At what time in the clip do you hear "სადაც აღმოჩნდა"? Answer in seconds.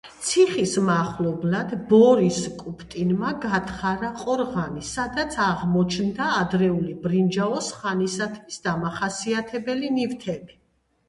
4.93-6.31